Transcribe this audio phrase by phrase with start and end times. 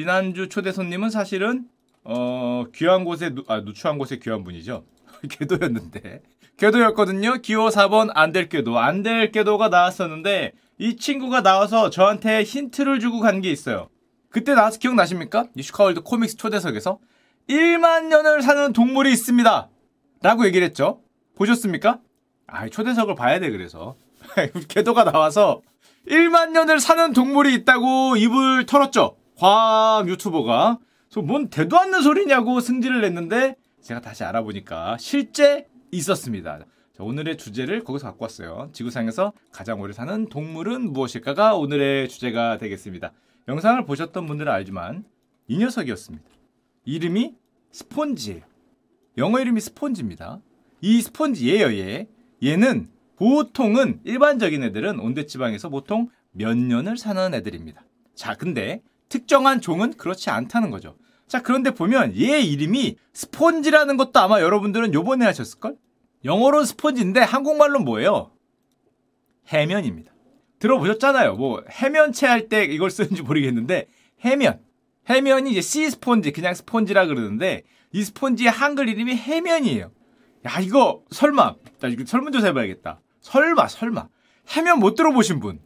[0.00, 1.64] 지난주 초대 손님은 사실은
[2.04, 4.84] 어 귀한 곳에 누, 아 누추한 곳에 귀한 분이죠.
[5.26, 6.20] 궤도였는데
[6.58, 7.36] 궤도였거든요.
[7.40, 13.20] 기호 4번 안 될 궤도 안 될 궤도가 나왔었는데 이 친구가 나와서 저한테 힌트를 주고
[13.20, 13.88] 간 게 있어요.
[14.28, 15.46] 그때 나와서 기억나십니까?
[15.54, 16.98] 이 슈카월드 코믹스 초대석에서
[17.48, 19.70] 1만 년을 사는 동물이 있습니다.
[20.20, 21.00] 라고 얘기를 했죠.
[21.36, 22.00] 보셨습니까?
[22.46, 23.96] 아, 초대석을 봐야 돼, 그래서.
[24.68, 25.62] 궤도가 나와서
[26.06, 29.16] 1만 년을 사는 동물이 있다고 입을 털었죠.
[29.36, 30.78] 과학 유튜버가.
[31.24, 36.58] 뭔 대도 않는 소리냐고 승질을 냈는데 제가 다시 알아보니까 실제 있었습니다.
[36.58, 38.70] 자, 오늘의 주제를 거기서 갖고 왔어요.
[38.72, 43.12] 지구상에서 가장 오래 사는 동물은 무엇일까가 오늘의 주제가 되겠습니다.
[43.48, 45.04] 영상을 보셨던 분들은 알지만
[45.48, 46.24] 이 녀석이었습니다.
[46.84, 47.34] 이름이
[47.70, 48.42] 스폰지예요.
[49.18, 50.40] 영어 이름이 스폰지입니다.
[50.80, 52.08] 이 스폰지예요, 얘.
[52.42, 57.84] 얘는 보통은 일반적인 애들은 온대 지방에서 보통 몇 년을 사는 애들입니다.
[58.14, 60.96] 자, 근데 특정한 종은 그렇지 않다는 거죠.
[61.28, 65.76] 자, 그런데 보면 얘 이름이 스폰지라는 것도 아마 여러분들은 요번에 하셨을걸?
[66.24, 68.32] 영어로 스폰지인데 한국말로 뭐예요?
[69.48, 70.12] 해면입니다.
[70.58, 71.34] 들어보셨잖아요.
[71.34, 73.86] 뭐 해면체 할 때 이걸 쓰는지 모르겠는데
[74.24, 74.60] 해면.
[75.08, 79.92] 해면이 이제 씨 스폰지 그냥 스폰지라 그러는데 이 스폰지의 한글 이름이 해면이에요.
[80.46, 83.00] 야 이거 설마 나 이거 설문조사 해봐야겠다.
[83.20, 84.08] 설마 설마
[84.56, 85.60] 해면 못 들어보신 분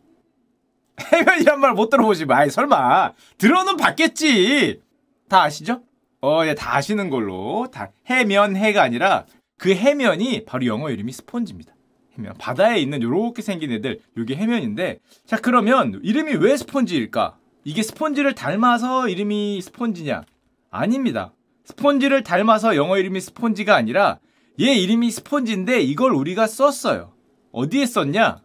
[1.13, 4.81] 해면이란 말못분 아이 설마 들어는 봤겠지.
[5.29, 5.83] 다 아시죠?
[6.23, 7.69] 어, 예, 다 아시는 걸로.
[7.73, 9.25] 다 해면 해가 아니라
[9.57, 11.75] 그 해면이 바로 영어 이름이 스폰지입니다.
[12.19, 12.35] 해면.
[12.39, 17.37] 바다에 있는 요렇게 생긴 애들, 요게 해면인데, 자, 그러면 이름이 왜 스폰지일까?
[17.65, 20.23] 이게 스폰지를 닮아서 이름이 스폰지냐?
[20.71, 21.33] 아닙니다.
[21.65, 24.19] 스폰지를 닮아서 영어 이름이 스폰지가 아니라
[24.61, 27.13] 얘 이름이 스폰지인데 이걸 우리가 썼어요.
[27.53, 28.43] 어디에 썼냐?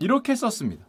[0.00, 0.83] 이렇게 썼습니다.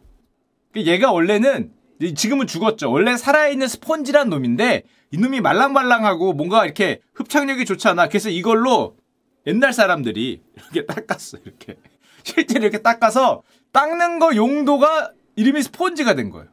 [0.76, 1.72] 그러니까 얘가 원래는
[2.14, 2.92] 지금은 죽었죠.
[2.92, 8.08] 원래 살아있는 스폰지란 놈인데 이놈이 말랑말랑하고 뭔가 이렇게 흡착력이 좋잖아.
[8.08, 8.96] 그래서 이걸로
[9.46, 11.38] 옛날 사람들이 이렇게 닦았어.
[11.44, 11.76] 이렇게
[12.22, 13.42] 실제로 이렇게 닦아서
[13.72, 16.48] 닦는 거 용도가 이름이 스폰지가 된 거예요.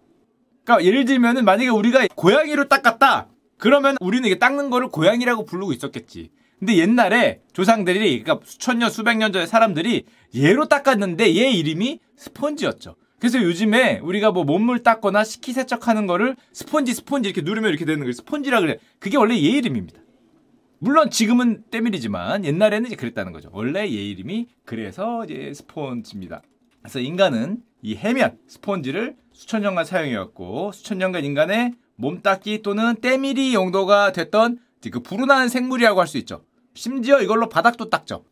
[0.63, 3.27] 그러니까 예를 들면은 만약에 우리가 고양이로 닦았다.
[3.57, 6.29] 그러면 우리는 이게 닦는 거를 고양이라고 부르고 있었겠지.
[6.59, 12.95] 근데 옛날에 조상들이 그러니까 수천 년 수백 년 전에 사람들이 얘로 닦았는데 얘 이름이 스폰지였죠.
[13.23, 18.03] 그래서 요즘에 우리가 뭐 몸물 닦거나 식기 세척하는 거를 스폰지 스폰지 이렇게 누르면 이렇게 되는
[18.03, 18.79] 걸 스폰지라 그래.
[18.99, 20.01] 그게 원래 얘 이름입니다.
[20.79, 23.49] 물론 지금은 때밀이지만 옛날에는 이제 그랬다는 거죠.
[23.53, 26.41] 원래 얘 이름이 그래서 이제 스폰지입니다.
[26.81, 33.53] 그래서 인간은 이 해면 스폰지를 수천 년간 사용해왔고 수천 년간 인간의 몸 닦기 또는 때밀이
[33.53, 34.59] 용도가 됐던
[34.91, 36.43] 그 불운한 생물이라고 할 수 있죠.
[36.73, 38.25] 심지어 이걸로 바닥도 닦죠.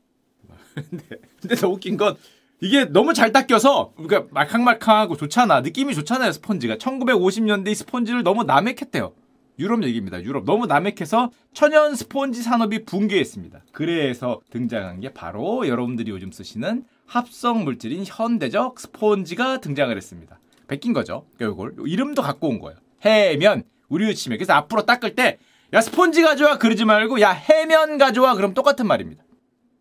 [0.75, 1.05] 근데,
[1.39, 2.17] 근데 더 웃긴 건
[2.61, 5.61] 이게 너무 잘 닦여서 그러니까 말캉말캉하고 좋잖아.
[5.61, 6.75] 느낌이 좋잖아요, 스펀지가.
[6.75, 9.13] 1950년대 스펀지를 너무 남획했대요.
[9.59, 10.21] 유럽 얘기입니다.
[10.23, 13.63] 유럽 너무 남획해서 천연 스폰지 산업이 붕괴했습니다.
[13.71, 20.39] 그래서 등장한 게 바로 여러분들이 요즘 쓰시는 합성 물질인 현대적 스폰지가 등장을 했습니다.
[20.67, 21.25] 베낀 거죠.
[21.41, 22.77] 이걸 이름도 갖고 온 거예요.
[23.03, 25.37] 해면 우리 유치면 그래서 앞으로 닦을 때
[25.73, 29.23] 야 스폰지 가져와 그러지 말고 야 해면 가져와 그럼 똑같은 말입니다.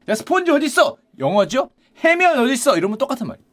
[0.09, 0.97] 야 스폰지 어디 있어?
[1.19, 1.71] 영어죠?
[2.05, 2.77] 해면 어딨어?
[2.77, 3.47] 이러면 똑같은 말이에요.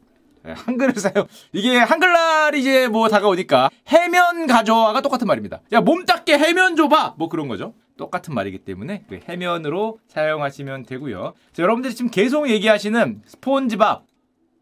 [0.46, 1.26] 예, 한글을 사용.
[1.52, 5.60] 이게 한글날이 이제 뭐 다가오니까 해면 가져와가 똑같은 말입니다.
[5.72, 7.14] 야, 몸 닦게 해면 줘봐!
[7.18, 7.74] 뭐 그런 거죠.
[7.96, 11.34] 똑같은 말이기 때문에 그 해면으로 사용하시면 되고요.
[11.52, 14.04] 자, 여러분들이 지금 계속 얘기하시는 스폰지밥.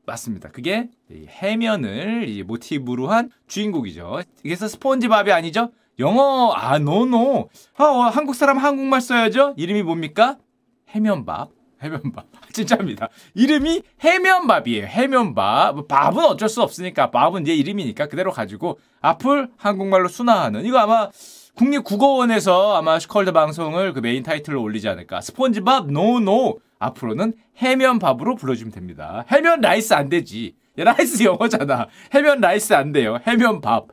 [0.06, 0.50] 맞습니다.
[0.50, 4.22] 그게 해면을 모티브로 한 주인공이죠.
[4.42, 5.70] 그래서 스폰지밥이 아니죠?
[5.98, 7.48] 영어, 아, no no.
[7.76, 9.54] 아, 어, 한국 사람 한국말 써야죠?
[9.56, 10.38] 이름이 뭡니까?
[10.90, 11.55] 해면밥.
[11.82, 12.26] 해면밥.
[12.52, 13.08] 진짜입니다.
[13.34, 14.86] 이름이 해면밥이에요.
[14.86, 15.74] 해면밥.
[15.74, 17.10] 뭐 밥은 어쩔 수 없으니까.
[17.10, 20.64] 밥은 얘 이름이니까 그대로 가지고 앞을 한국말로 순화하는.
[20.64, 21.10] 이거 아마
[21.54, 25.20] 국립국어원에서 아마 슈카월드 방송을 그 메인 타이틀로 올리지 않을까.
[25.20, 26.20] 스폰지밥 no no.
[26.20, 29.24] No, 앞으로는 해면밥으로 불러주면 됩니다.
[29.30, 30.54] 해면 rice 안 되지.
[30.78, 31.88] 야, rice 영어잖아.
[32.14, 33.18] 해면 rice 안 돼요.
[33.26, 33.86] 해면 밥.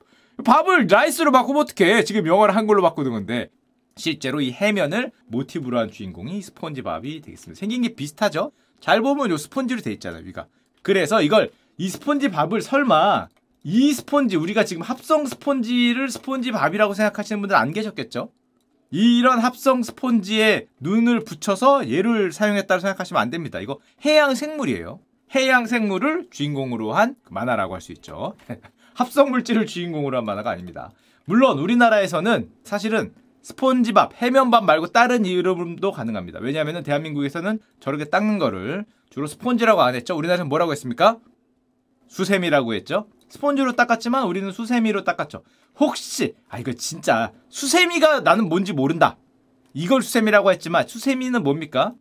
[0.44, 2.04] 밥을 rice로 바꾸면 어떡해.
[2.04, 3.50] 지금 영어를 한글로 바꾸는 건데.
[3.96, 7.60] 실제로 이 해면을 모티브로 한 주인공이 스폰지밥이 되겠습니다.
[7.60, 8.52] 생긴 게 비슷하죠?
[8.80, 10.48] 잘 보면 요 스폰지로 돼 있잖아요, 위가.
[10.82, 13.28] 그래서 이걸 이 스폰지밥을 설마
[13.64, 18.30] 이 스폰지 우리가 지금 합성 스폰지를 스폰지밥이라고 생각하시는 분들 안 계셨겠죠?
[18.92, 23.60] 이런 합성 스폰지에 눈을 붙여서 얘를 사용했다고 생각하시면 안 됩니다.
[23.60, 25.00] 이거 해양 생물이에요.
[25.34, 28.36] 해양 생물을 주인공으로 한 만화라고 할 수 있죠.
[28.94, 30.92] 합성 물질을 주인공으로 한 만화가 아닙니다.
[31.26, 33.14] 물론 우리나라에서는 사실은
[33.44, 36.40] 스폰지밥, 해면밥 말고 다른 이름도 가능합니다.
[36.40, 40.18] 왜냐하면 대한민국에서는 저렇게 닦는 거를 주로 스폰지라고 안 했죠.
[40.18, 41.20] 우리나라에서는 뭐라고 했습니까?
[42.08, 43.08] 수세미라고 했죠.
[43.28, 45.44] 스폰지로 닦았지만 우리는 수세미로 닦았죠.
[45.80, 49.18] 혹시 아 이거 진짜 수세미가 나는 뭔지 모른다.
[49.74, 51.94] 이걸 수세미라고 했지만 수세미는 뭡니까?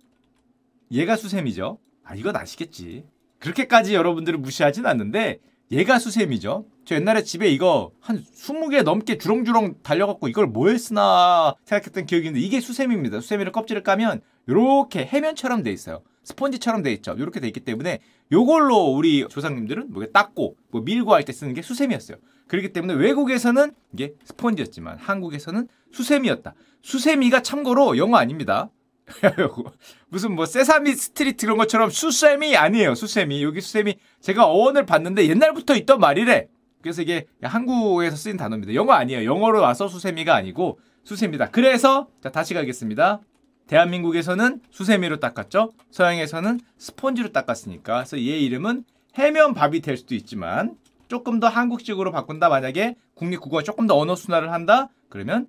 [0.93, 1.79] 얘가 수세미죠.
[2.05, 3.05] 아 이건 아시겠지.
[3.39, 5.41] 그렇게까지 여러분들을 무시하진 않는데
[5.73, 6.67] 얘가 수세미죠.
[6.85, 12.47] 저 옛날에 집에 이거 한 20개 넘게 주렁주렁 달려갖고 이걸 뭐에 쓰나 생각했던 기억이 있는데
[12.47, 13.21] 이게 수세미입니다.
[13.23, 16.03] 수세미를 껍질을 까면 이렇게 해면처럼 돼 있어요.
[16.25, 17.15] 스펀지처럼 돼 있죠.
[17.17, 21.63] 이렇게 돼 있기 때문에 요걸로 우리 조상님들은 뭐 닦고 뭐 밀고 할 때 쓰는 게
[21.63, 22.19] 수세미였어요.
[22.49, 26.55] 그렇기 때문에 외국에서는 이게 스펀지였지만 한국에서는 수세미였다.
[26.83, 28.69] 수세미가 참고로 영어 아닙니다.
[30.09, 32.95] 무슨 뭐 Sesame Street 그런 것처럼 수세미 아니에요.
[32.95, 33.43] 수세미.
[33.43, 36.49] 여기 수세미 제가 어원을 봤는데 옛날부터 있던 말이래.
[36.81, 38.75] 그래서 이게 한국에서 쓰인 단어입니다.
[38.75, 39.25] 영어 아니에요.
[39.25, 41.51] 영어로 와서 수세미가 아니고 수세미다.
[41.51, 43.21] 그래서 자 다시 가겠습니다.
[43.67, 45.73] 대한민국에서는 수세미로 닦았죠.
[45.91, 47.95] 서양에서는 스펀지로 닦았으니까.
[47.95, 48.85] 그래서 얘 이름은
[49.15, 50.77] 해면 밥이 될 수도 있지만
[51.09, 52.49] 조금 더 한국식으로 바꾼다.
[52.49, 54.89] 만약에 국립국어가 조금 더 언어 순화를 한다.
[55.09, 55.47] 그러면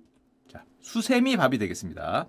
[0.50, 2.28] 자 수세미 밥이 되겠습니다.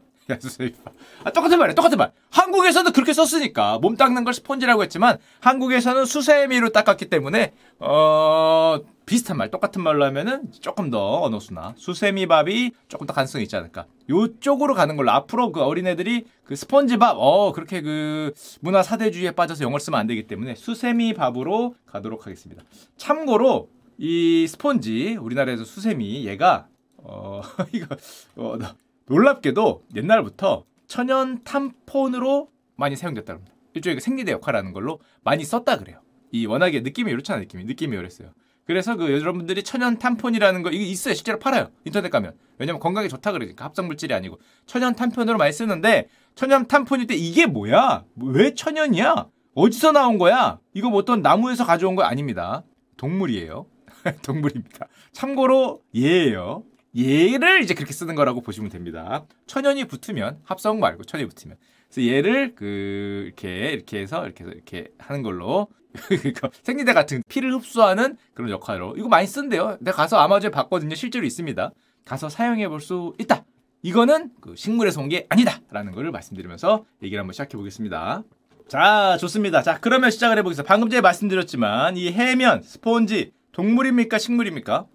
[1.23, 2.11] 아, 똑같은 말이야, 똑같은 말.
[2.31, 9.51] 한국에서도 그렇게 썼으니까 몸 닦는 걸 스펀지라고 했지만 한국에서는 수세미로 닦았기 때문에 어 비슷한 말,
[9.51, 13.85] 똑같은 말로 하면은 조금 더 언어수나 수세미밥이 조금 더 가능성이 있지 않을까.
[14.09, 19.79] 요쪽으로 가는 걸로 앞으로 그 어린애들이 그 스펀지밥, 어 그렇게 그 문화 사대주의에 빠져서 영어를
[19.79, 22.63] 쓰면 안 되기 때문에 수세미밥으로 가도록 하겠습니다.
[22.97, 26.67] 참고로 이 스펀지 우리나라에서 수세미 얘가
[26.97, 27.41] 어
[27.71, 27.95] 이거
[28.35, 28.57] 어,
[29.07, 33.53] 놀랍게도 옛날부터 천연 탐폰으로 많이 사용됐다 합니다.
[33.73, 35.99] 일종의 그 생리대 역할하는 걸로 많이 썼다 그래요.
[36.31, 37.65] 이 워낙에 느낌이 이렇잖아 느낌이.
[37.65, 38.31] 느낌이 그랬어요.
[38.65, 41.69] 그래서 그 여러분들이 천연 탐폰이라는 거 이게 있어요 실제로 팔아요.
[41.85, 42.33] 인터넷 가면.
[42.57, 44.39] 왜냐면 건강에 좋다 그러니까 합성 물질이 아니고.
[44.65, 48.05] 천연 탐폰으로 많이 쓰는데 천연 탐폰일 때 이게 뭐야?
[48.15, 49.27] 왜 천연이야?
[49.53, 50.59] 어디서 나온 거야?
[50.73, 52.63] 이거 뭐 어떤 나무에서 가져온 거 아닙니다.
[52.97, 53.67] 동물이에요.
[54.23, 54.87] 동물입니다.
[55.11, 56.63] 참고로 얘예요
[56.97, 59.25] 얘를 이제 그렇게 쓰는 거라고 보시면 됩니다.
[59.47, 61.57] 천연이 붙으면 합성 말고 천연이 붙으면
[61.93, 65.67] 그래서 얘를 그 이렇게 이렇게 해서 이렇게 해서 이렇게 하는 걸로
[66.63, 69.77] 생리대 같은 피를 흡수하는 그런 역할로 이거 많이 쓴대요.
[69.81, 70.95] 내가 가서 아마존에 봤거든요.
[70.95, 71.71] 실제로 있습니다.
[72.05, 73.45] 가서 사용해 볼 수 있다.
[73.81, 78.23] 이거는 그 식물에서 온 게 아니다라는 것을 말씀드리면서 얘기를 한번 시작해 보겠습니다.
[78.67, 79.61] 자, 좋습니다.
[79.61, 80.67] 자, 그러면 시작을 해보겠습니다.
[80.67, 84.85] 방금 전에 말씀드렸지만 이 해면, 스폰지 동물입니까, 식물입니까?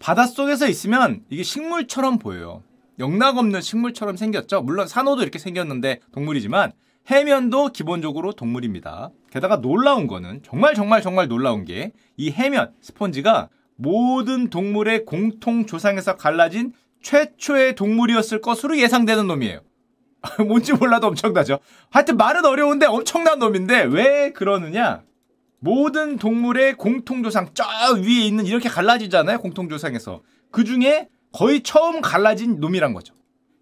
[0.00, 2.62] 바닷속에서 있으면 이게 식물처럼 보여요.
[2.98, 4.62] 영락 없는 식물처럼 생겼죠.
[4.62, 6.72] 물론 산호도 이렇게 생겼는데 동물이지만
[7.10, 9.10] 해면도 기본적으로 동물입니다.
[9.30, 16.16] 게다가 놀라운 거는 정말 정말 정말 놀라운 게 이 해면 스펀지가 모든 동물의 공통 조상에서
[16.16, 19.60] 갈라진 최초의 동물이었을 것으로 예상되는 놈이에요.
[20.46, 21.60] 뭔지 몰라도 엄청나죠.
[21.88, 25.02] 하여튼 말은 어려운데 엄청난 놈인데 왜 그러느냐?
[25.60, 27.64] 모든 동물의 공통조상 저
[27.94, 29.38] 위에 있는 이렇게 갈라지잖아요.
[29.38, 30.22] 공통조상에서.
[30.50, 33.14] 그 중에 거의 처음 갈라진 놈이란 거죠.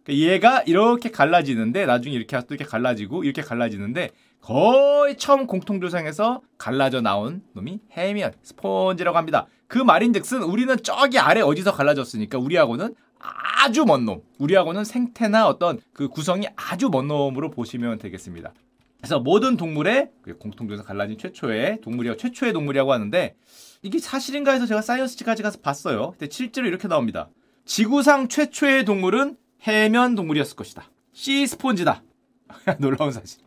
[0.05, 4.11] 그러니까 얘가 이렇게 갈라지는데 나중에 이렇게 이렇게 갈라지고 이렇게 갈라지는데
[4.41, 9.47] 거의 처음 공통조상에서 갈라져 나온 놈이 해면 스폰지라고 합니다.
[9.67, 14.23] 그 말인즉슨 우리는 저기 아래 어디서 갈라졌으니까 우리하고는 아주 먼 놈.
[14.39, 18.55] 우리하고는 생태나 어떤 그 구성이 아주 먼 놈으로 보시면 되겠습니다.
[19.01, 23.37] 그래서 모든 동물의 그 공통적으로 갈라진 최초의 동물이라고 최초의 동물이라고 하는데
[23.83, 26.11] 이게 사실인가 해서 제가 사이언스지까지 가서 봤어요.
[26.19, 27.29] 근데 실제로 이렇게 나옵니다.
[27.65, 30.91] 지구상 최초의 동물은 해면 동물이었을 것이다.
[31.13, 32.03] 씨 스폰지다.
[32.81, 33.41] 놀라운 사실.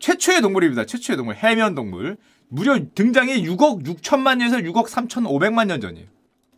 [0.00, 0.84] 최초의 동물입니다.
[0.84, 2.16] 최초의 동물 해면 동물.
[2.48, 6.06] 무려 등장이 6억 6천만 년에서 6억 3천5백만 년 전이에요.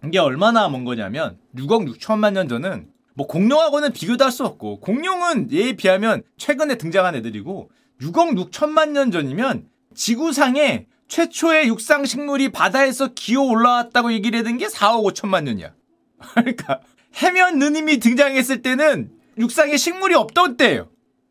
[0.06, 5.52] 이게 얼마나 먼 거냐면 6억 6천만 년 전은 뭐 공룡하고는 비교도 할 수 없고 공룡은
[5.52, 13.42] 얘에 비하면 최근에 등장한 애들이고 6억 6천만 년 전이면 지구상에 최초의 육상 식물이 바다에서 기어
[13.42, 15.72] 올라왔다고 얘기를 해둔 게 4억 5천만 년이야.
[16.34, 16.80] 그러니까
[17.16, 20.88] 해면 느님이 등장했을 때는 육상에 식물이 없던 때예요.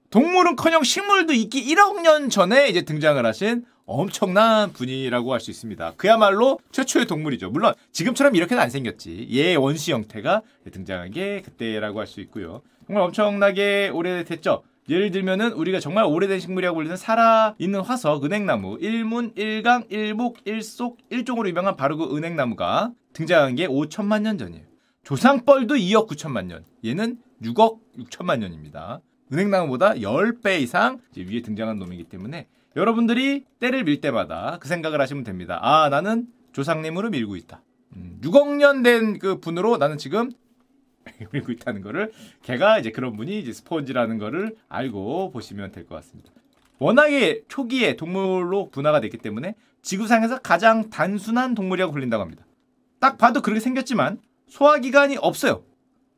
[0.10, 5.94] 동물은커녕 식물도 있기 1억 년 전에 이제 등장을 하신 엄청난 분이라고 할 수 있습니다.
[5.98, 7.50] 그야말로 최초의 동물이죠.
[7.50, 9.30] 물론 지금처럼 이렇게는 안 생겼지.
[9.34, 12.62] 얘 원시 형태가 등장한 게 그때라고 할 수 있고요.
[12.86, 14.64] 정말 엄청나게 오래됐죠.
[14.90, 21.48] 예를 들면은 우리가 정말 오래된 식물이라고 불리는 살아있는 화석 은행나무 일문 일강 일목 일속 일종으로
[21.48, 24.66] 유명한 바로 그 은행나무가 등장한 게 5천만 년 전이에요.
[25.04, 26.66] 조상벌도 2억 9천만 년.
[26.84, 29.02] 얘는 6억 6천만 년입니다.
[29.32, 35.60] 은행나무보다 10배 이상 위에 등장한 놈이기 때문에 여러분들이 때를 밀 때마다 그 생각을 하시면 됩니다.
[35.62, 37.62] 아, 나는 조상님으로 밀고 있다.
[37.96, 40.32] 음, 6억 년 된 그 분으로 나는 지금
[41.32, 42.12] 밀고 있다는 거를
[42.44, 46.32] 걔가 이제 그런 분이 이제 스폰지라는 거를 알고 보시면 될 것 같습니다.
[46.80, 52.46] 워낙에 초기에 동물로 분화가 됐기 때문에 지구상에서 가장 단순한 동물이라고 불린다고 합니다.
[53.00, 55.64] 딱 봐도 그렇게 생겼지만 소화기관이 없어요.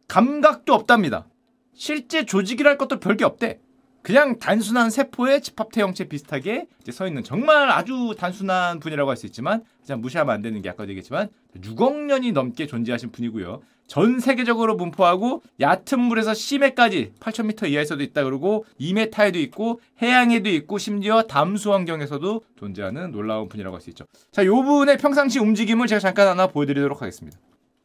[0.07, 1.27] 감각도 없답니다.
[1.73, 3.59] 실제 조직이랄 것도 별게 없대.
[4.03, 9.63] 그냥 단순한 세포의 집합체 형체 비슷하게 서 있는 정말 아주 단순한 분이라고 할 수 있지만
[9.85, 13.61] 그냥 무시하면 안 되는 게 아까도 얘기했지만 6억 년이 넘게 존재하신 분이고요.
[13.91, 21.23] 전 세계적으로 분포하고 얕은 물에서 심해까지 8,000m 이하에서도 있다 그러고 2m에도 있고 해양에도 있고 심지어
[21.23, 24.05] 담수 환경에서도 존재하는 놀라운 분이라고 할 수 있죠.
[24.31, 27.37] 자, 요 분의 평상시 움직임을 제가 잠깐 하나 보여드리도록 하겠습니다.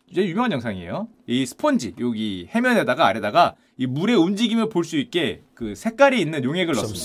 [0.08, 1.08] 이제 유명한 영상이에요.
[1.26, 6.72] 이 스펀지 여기 해면에다가 아래다가 이 물의 움직임을 볼 수 있게 그 색깔이 있는 용액을
[6.74, 7.04] 넣습니다.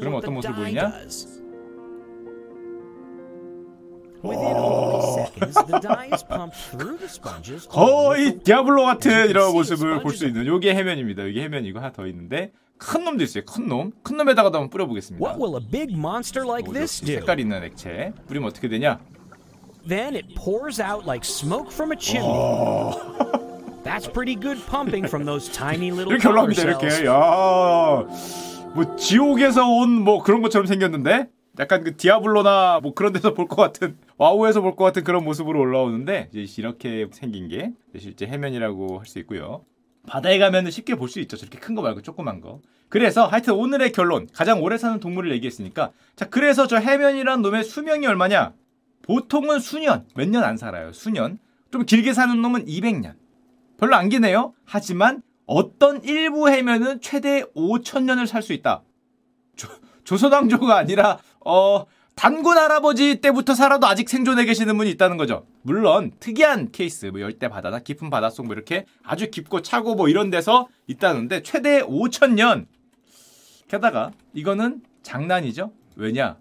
[0.00, 1.45] 그럼 어떤 the 모습 dye 보이냐?
[7.70, 11.24] 거의 디아블로 같은 이런 모습을 볼 수 있는 요게 해면입니다.
[11.24, 13.44] 여기 해면이고 하나 더 있는데 큰 놈도 있어요.
[13.44, 13.92] 큰 놈.
[14.02, 15.24] 큰 놈에다가도 한번 뿌려보겠습니다.
[15.24, 16.78] What will a big monster like 뭐죠?
[16.78, 17.14] this do?
[17.14, 18.98] 색깔 있는 액체 뿌리면 어떻게 되냐?
[19.88, 22.32] Then it pours out like smoke from a chimney.
[23.84, 26.62] That's pretty good pumping from those tiny little 이렇게 올라옵니다.
[26.62, 26.90] 이렇게.
[26.90, 27.06] cells.
[27.06, 27.12] 야,
[28.74, 31.28] 뭐 지옥에서 온 뭐 그런 것처럼 생겼는데
[31.60, 35.60] 약간 그 디아블로나 뭐 그런 데서 볼 것 같은 와우에서 볼 것 같은 그런 모습으로
[35.60, 39.64] 올라오는데 이제 이렇게 생긴 게 실제 해면이라고 할 수 있고요.
[40.06, 41.36] 바다에 가면 쉽게 볼 수 있죠.
[41.36, 42.60] 저렇게 큰 거 말고 조그만 거.
[42.88, 48.06] 그래서 하여튼 오늘의 결론 가장 오래 사는 동물을 얘기했으니까 자 그래서 저 해면이란 놈의 수명이
[48.06, 48.54] 얼마냐?
[49.02, 50.92] 보통은 수년 몇 년 안 살아요.
[50.92, 51.38] 수년
[51.70, 53.14] 좀 길게 사는 놈은 200년.
[53.78, 54.54] 별로 안 기네요.
[54.64, 58.82] 하지만 어떤 일부 해면은 최대 5천 년을 살 수 있다.
[59.56, 59.68] 조,
[60.04, 61.84] 조선왕조가 아니라 어
[62.16, 65.46] 단군 할아버지 때부터 살아도 아직 생존해 계시는 분이 있다는 거죠.
[65.60, 70.30] 물론 특이한 케이스, 뭐 열대 바다나 깊은 바닷속 뭐 이렇게 아주 깊고 차고 뭐 이런
[70.30, 72.66] 데서 있다는데 최대 5천 년.
[73.68, 75.72] 게다가 이거는 장난이죠.
[75.96, 76.38] 왜냐?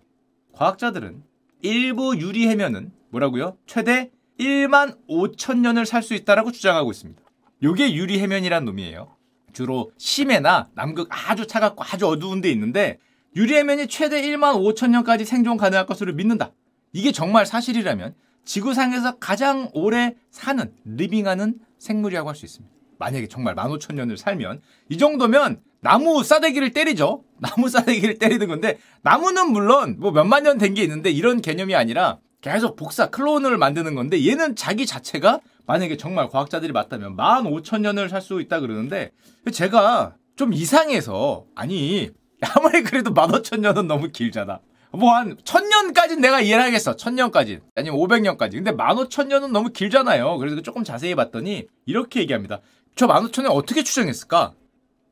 [0.53, 1.24] 과학자들은
[1.62, 3.58] 일부 유리 해면은 뭐라고요?
[3.67, 7.22] 최대 1만 5천 년을 살 수 있다라고 주장하고 있습니다.
[7.63, 9.13] 요게 유리 해면이란 놈이에요.
[9.51, 12.98] 주로 심해나 남극 아주 차갑고 아주 어두운 데 있는데
[13.36, 16.51] 유리 해면이 최대 1만 5천 년까지 생존 가능할 것으로 믿는다.
[16.94, 18.15] 이게 정말 사실이라면
[18.46, 22.74] 지구상에서 가장 오래 사는 리빙하는 생물이라고 할 수 있습니다.
[22.98, 27.24] 만약에 정말 15,000년을 살면 이 정도면 나무 싸대기를 때리죠.
[27.39, 32.20] 나무 싸대기를 때리는 건데 나무는 물론 뭐 몇만 년 된 게 있는데 이런 개념이 아니라
[32.39, 38.39] 계속 복사 클론을 만드는 건데 얘는 자기 자체가 만약에 정말 과학자들이 맞다면 15,000년을 살 수
[38.39, 39.12] 있다 그러는데
[39.51, 42.12] 제가 좀 이상해서 아니
[42.54, 44.60] 아무리 그래도 15,000년은 너무 길잖아.
[44.92, 46.96] 뭐한 1000년까지는 내가 이해를 하겠어.
[46.96, 47.60] 1000년까지.
[47.75, 48.54] 아니면 500년까지.
[48.54, 50.38] 근데 15,000년은 너무 길잖아요.
[50.38, 52.60] 그래서 조금 자세히 봤더니 이렇게 얘기합니다.
[52.96, 54.54] 저 15,000년 어떻게 추정했을까?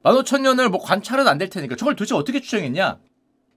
[0.03, 2.97] 15,000년을 뭐 관찰은 안 될 테니까 저걸 도대체 어떻게 추정했냐?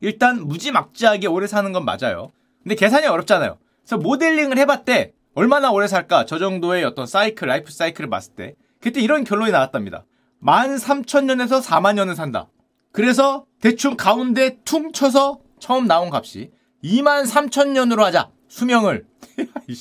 [0.00, 2.33] 일단 무지막지하게 오래 사는 건 맞아요.
[2.62, 3.59] 근데 계산이 어렵잖아요.
[3.83, 5.12] 그래서 모델링을 해봤대.
[5.35, 6.25] 얼마나 오래 살까?
[6.26, 8.54] 저 정도의 어떤 사이클, 라이프 사이클을 봤을 때.
[8.80, 10.04] 그때 이런 결론이 나왔답니다.
[10.42, 12.49] 13,000년에서 4만 년을 산다.
[12.96, 16.50] 그래서 대충 가운데 퉁 쳐서 처음 나온 값이
[16.82, 18.30] 23,000년으로 하자.
[18.48, 19.04] 수명을.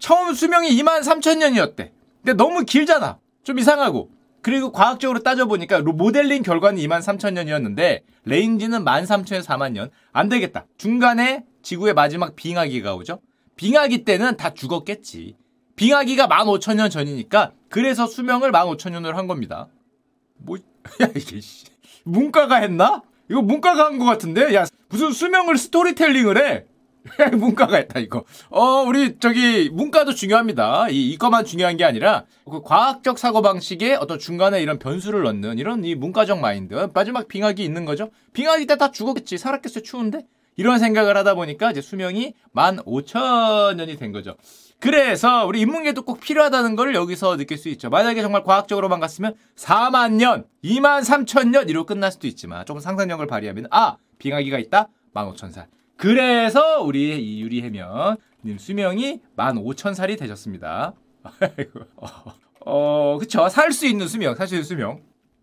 [0.00, 1.90] 처음 수명이 23,000년이었대.
[2.24, 3.18] 근데 너무 길잖아.
[3.42, 4.10] 좀 이상하고.
[4.40, 9.90] 그리고 과학적으로 따져보니까 모델링 결과는 23,000년이었는데 레인지는 13,000에서 4만 년.
[10.12, 10.64] 안 되겠다.
[10.78, 13.20] 중간에 지구의 마지막 빙하기가 오죠.
[13.56, 15.36] 빙하기 때는 다 죽었겠지.
[15.76, 19.68] 빙하기가 15,000년 전이니까 그래서 수명을 15,000년으로 한 겁니다.
[20.38, 20.56] 뭐,
[21.02, 21.66] 야, 이게, 씨.
[22.12, 23.02] 문과가 했나?
[23.30, 24.54] 이거 문과가 한 것 같은데?
[24.54, 26.64] 야, 무슨 수명을 스토리텔링을 해?
[27.36, 28.24] 문과가 했다, 이거.
[28.50, 30.88] 어, 우리, 저기, 문과도 중요합니다.
[30.90, 35.94] 이, 이거만 중요한 게 아니라, 그 과학적 사고방식에 어떤 중간에 이런 변수를 넣는 이런 이
[35.94, 36.88] 문과적 마인드.
[36.92, 38.10] 마지막 빙하기 있는 거죠?
[38.32, 39.38] 빙하기 때 다 죽었겠지.
[39.38, 40.26] 살았겠어요, 추운데?
[40.56, 44.36] 이런 생각을 하다 보니까 이제 수명이 15,000년이 된 거죠.
[44.80, 47.90] 그래서 우리 인문계도 꼭 필요하다는 걸 여기서 느낄 수 있죠.
[47.90, 53.26] 만약에 정말 과학적으로만 갔으면 4만 년, 2만 3천 년 이로 끝날 수도 있지만 조금 상상력을
[53.26, 55.66] 발휘하면 아 빙하기가 있다 15,000살.
[55.96, 60.94] 그래서 우리 이 유리 해면님 수명이 15,000살이 되셨습니다.
[61.96, 62.06] 어,
[62.60, 65.00] 어 그쵸 살 수 있는 수명, 있는 수명.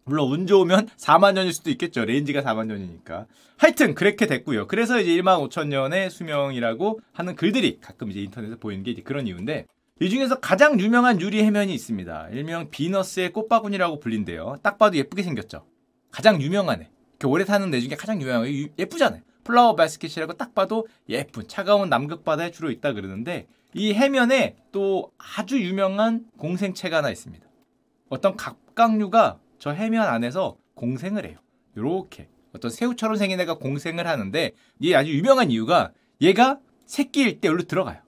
[0.08, 2.06] 물론 운 좋으면 4만 년일 수도 있겠죠.
[2.06, 3.26] range가 4만 년이니까.
[3.58, 4.68] 하여튼 그렇게 됐고요.
[4.68, 9.26] 그래서 이제 1만 5천 년의 수명이라고 하는 글들이 가끔 이제 인터넷에 보이는 게 이제 그런
[9.26, 9.66] 이유인데
[10.02, 12.30] 이 중에서 가장 유명한 유리 해면이 있습니다.
[12.34, 14.58] 일명 비너스의 꽃바구니라고 불린대요.
[14.62, 15.66] 딱 봐도 예쁘게 생겼죠.
[16.12, 16.90] 가장 유명한 애.
[17.14, 18.68] 이렇게 오래 사는 애 중에 가장 유명한 애.
[18.78, 19.22] 예쁘잖아요.
[19.44, 25.60] 플라워 바스켓이라고 딱 봐도 예쁜 차가운 남극 바다에 주로 있다 그러는데 이 해면에 또 아주
[25.60, 27.44] 유명한 공생체가 하나 있습니다.
[28.10, 31.38] 어떤 갑각류가 저 해면 안에서 공생을 해요.
[31.78, 37.64] 요렇게 어떤 새우처럼 생긴 애가 공생을 하는데 이게 아주 유명한 이유가 얘가 새끼일 때 여기로
[37.68, 38.02] 들어가요.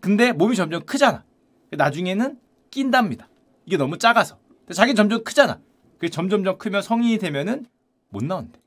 [0.00, 1.24] 근데 몸이 점점 크잖아.
[1.70, 2.38] 나중에는
[2.70, 3.28] 낀답니다.
[3.66, 4.38] 이게 너무 작아서.
[4.72, 5.60] 자기 점점 크잖아.
[5.98, 7.66] 그 점점점 크면 성인이 되면은
[8.08, 8.60] 못 나온대.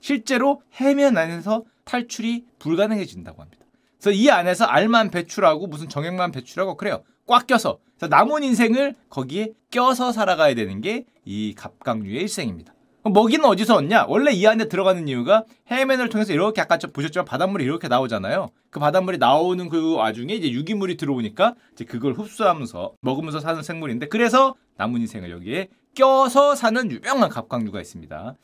[0.00, 3.64] 실제로 해면 안에서 탈출이 불가능해진다고 합니다.
[3.98, 7.02] 그래서 이 안에서 알만 배출하고 무슨 정액만 배출하고 그래요.
[7.28, 7.78] 꽉 껴서.
[8.00, 12.72] 남은 인생을 거기에 껴서 살아가야 되는 게 이 갑각류의 일생입니다.
[13.04, 14.06] 먹이는 어디서 얻냐?
[14.08, 18.48] 원래 이 안에 들어가는 이유가 해면을 통해서 이렇게 아까 보셨지만 바닷물이 이렇게 나오잖아요.
[18.70, 24.54] 그 바닷물이 나오는 그 와중에 이제 유기물이 들어오니까 이제 그걸 흡수하면서 먹으면서 사는 생물인데 그래서
[24.78, 28.34] 남은 인생을 여기에 껴서 사는 유명한 갑각류가 있습니다.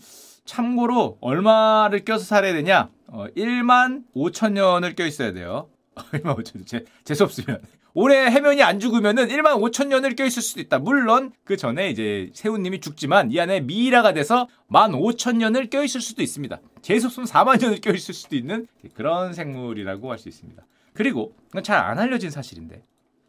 [0.44, 2.90] 참고로 얼마를 껴서 살아야 되냐?
[3.06, 5.68] 어, 1만 5천 년을 껴 있어야 돼요.
[5.96, 6.66] 1만 5천 년.
[6.66, 7.62] 재, 재수 없으면.
[7.96, 10.80] 올해 해면이 안 죽으면은 1만 5천 년을 껴 있을 수도 있다.
[10.80, 16.00] 물론 그 전에 이제 새우님이 죽지만 이 안에 미이라가 돼서 1만 5천 년을 껴 있을
[16.00, 16.60] 수도 있습니다.
[17.06, 20.60] 없으면 4만 년을 껴 있을 수도 있는 그런 생물이라고 할 수 있습니다.
[20.92, 22.82] 그리고 잘안 알려진 사실인데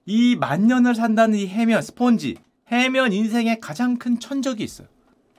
[0.08, 2.38] 이 만 년을 산다는 이 해면 스폰지
[2.72, 4.88] 해면 인생에 가장 큰 천적이 있어요.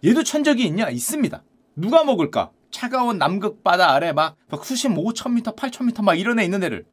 [0.04, 0.88] 얘도 천적이 있냐?
[0.88, 1.42] 있습니다.
[1.74, 2.50] 누가 먹을까?
[2.70, 6.84] 차가운 남극 바다 아래 막, 막 수심 5,000m, 8,000m 막 이런 애 있는 애를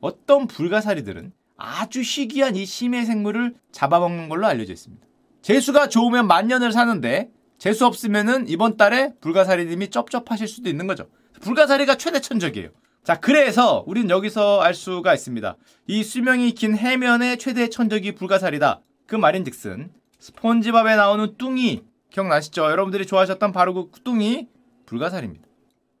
[0.00, 5.06] 어떤 불가사리들은 아주 희귀한 이 심해 생물을 잡아먹는 걸로 알려져 있습니다.
[5.42, 11.08] 재수가 좋으면 만 년을 사는데 재수 없으면은 이번 달에 불가사리님이 쩝쩝하실 수도 있는 거죠.
[11.40, 12.70] 불가사리가 최대 천적이에요.
[13.04, 15.56] 자, 그래서 우리는 여기서 알 수가 있습니다.
[15.88, 18.80] 이 수명이 긴 해면의 최대 천적이 불가사리다.
[19.06, 22.64] 그 말인즉슨 스폰지밥에 나오는 뚱이 기억나시죠?
[22.64, 24.48] 여러분들이 좋아하셨던 바로 그 뚱이
[24.86, 25.46] 불가사리입니다.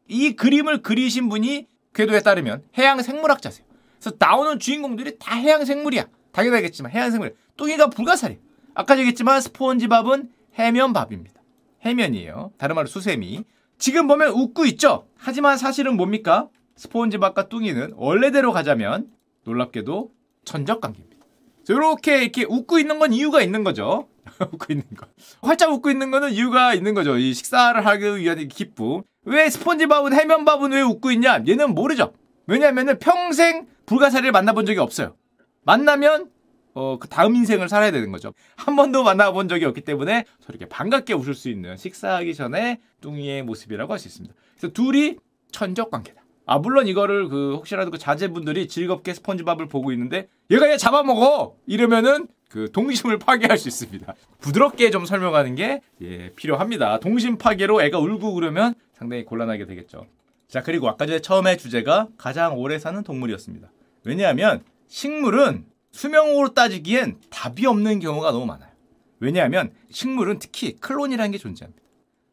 [0.08, 3.67] 이 그림을 그리신 분이 궤도에 따르면 해양 생물학자세요.
[4.00, 6.06] 그래서 나오는 주인공들이 다 해양 생물이야.
[6.32, 7.36] 당연하겠지만 해양 생물.
[7.56, 8.38] 뚱이가 불가사리.
[8.74, 11.40] 아까 얘기했지만 스폰지밥은 해면밥입니다.
[11.84, 12.52] 해면이에요.
[12.58, 13.44] 다른 말로 수세미.
[13.78, 15.06] 지금 보면 웃고 있죠?
[15.16, 16.48] 하지만 사실은 뭡니까?
[16.76, 19.08] 스폰지밥과 뚱이는 원래대로 가자면
[19.44, 20.12] 놀랍게도
[20.44, 21.26] 천적관계입니다.
[21.68, 24.08] 이렇게 이렇게 웃고 있는 건 이유가 있는 거죠.
[24.40, 25.06] 웃고 있는 거.
[25.42, 27.16] 활짝 웃고 있는 거는 이유가 있는 거죠.
[27.18, 29.02] 이 식사를 하기 위한 기쁨.
[29.24, 31.42] 왜 스폰지밥은 해면밥은 왜 웃고 있냐?
[31.46, 32.12] 얘는 모르죠.
[32.46, 35.16] 왜냐하면 평생 불가사리를 만나본 적이 없어요.
[35.64, 36.30] 만나면
[36.74, 38.32] 어, 그 다음 인생을 살아야 되는 거죠.
[38.54, 43.92] 한 번도 만나본 적이 없기 때문에 저렇게 반갑게 웃을 수 있는 식사하기 전에 뚱이의 모습이라고
[43.92, 44.34] 할 수 있습니다.
[44.56, 45.16] 그래서 둘이
[45.50, 46.22] 천적 관계다.
[46.46, 52.28] 아 물론 이거를 그 혹시라도 그 자제분들이 즐겁게 스펀지밥을 보고 있는데 얘가 얘 잡아먹어 이러면은
[52.48, 54.14] 그 동심을 파괴할 수 있습니다.
[54.40, 57.00] 부드럽게 좀 설명하는 게 예, 필요합니다.
[57.00, 60.06] 동심 파괴로 애가 울고 그러면 상당히 곤란하게 되겠죠.
[60.46, 63.70] 자 그리고 아까 전에 처음에 주제가 가장 오래 사는 동물이었습니다.
[64.04, 68.70] 왜냐하면 식물은 수명으로 따지기엔 답이 없는 경우가 너무 많아요.
[69.20, 71.82] 왜냐하면 식물은 특히 클론이라는 게 존재합니다.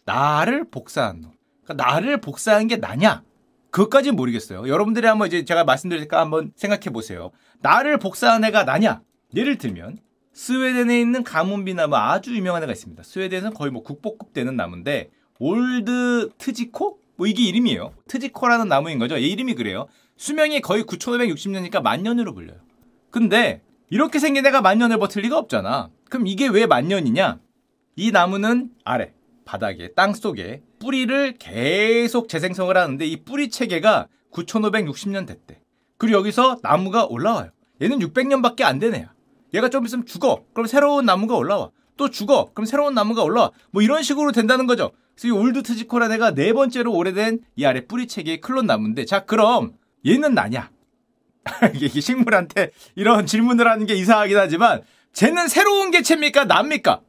[0.06, 1.32] 나를 복사한 놈.
[1.64, 3.24] 그러니까 나를 복사한 게 나냐?
[3.72, 4.68] 그것까지는 모르겠어요.
[4.68, 7.32] 여러분들이 한번 이제 제가 말씀드릴까 한번 생각해 보세요.
[7.60, 9.02] 나를 복사한 애가 나냐?
[9.36, 9.98] 예를 들면
[10.32, 13.02] 스웨덴에 있는 가문비 나무 아주 유명한 애가 있습니다.
[13.04, 17.00] 스웨덴은 거의 뭐 국보급 되는 나무인데 Old Tjikko?
[17.18, 17.94] 뭐 이게 이름이에요.
[18.08, 19.16] Tjikko라는 나무인 거죠.
[19.16, 19.88] 얘 이름이 그래요.
[20.18, 22.58] 수명이 거의 9,560년이니까 만년으로 불려요.
[23.12, 25.90] 근데 이렇게 생긴 애가 만년을 버틸 리가 없잖아.
[26.10, 27.40] 그럼 이게 왜 만년이냐?
[27.98, 29.14] 이 나무는 아래
[29.46, 35.62] 바닥에 땅 속에 뿌리를 계속 재생성을 하는데 이 뿌리 체계가 9,560년 됐대.
[35.98, 37.52] 그리고 여기서 나무가 올라와요.
[37.82, 39.08] 얘는 600년밖에 안 되네요.
[39.54, 40.44] 얘가 좀 있으면 죽어.
[40.54, 41.72] 그럼 새로운 나무가 올라와.
[41.98, 42.52] 또 죽어.
[42.54, 43.52] 그럼 새로운 나무가 올라와.
[43.72, 44.92] 뭐 이런 식으로 된다는 거죠.
[45.16, 49.22] 그래서 이 Old Tjikko란 애가 네 번째로 오래된 이 아래 뿌리 체계의 클론 나무인데 자
[49.26, 49.74] 그럼
[50.06, 50.70] 얘는 나냐?
[51.76, 54.82] 이게 식물한테 이런 질문을 하는 게 이상하긴 하지만
[55.14, 56.46] 쟤는 새로운 개체입니까?
[56.46, 57.02] 납니까?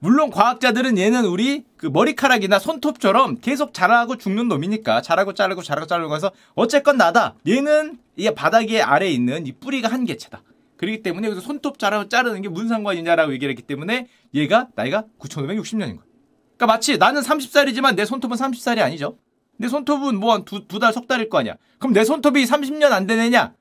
[0.00, 6.14] 물론 과학자들은 얘는 우리 그 머리카락이나 손톱처럼 계속 자라고 죽는 놈이니까 자라고 자르고 자라고 자르고
[6.14, 7.34] 해서 어쨌건 나다.
[7.48, 10.42] 얘는 이 바닥에 아래에 있는 이 뿌리가 한 개체다.
[10.76, 15.96] 그렇기 때문에 여기서 손톱 자르고 자르는 게 무슨 상관이냐라고 얘기를 했기 때문에 얘가 나이가 9,560년인
[15.96, 16.06] 거야.
[16.56, 19.16] 그러니까 마치 나는 30살이지만 내 손톱은 30살이 아니죠.
[19.58, 21.56] 내 손톱은 뭐 한 두 두 달 석 달일 거 아니야.
[21.78, 23.54] 그럼 내 손톱이 30년 안 되느냐?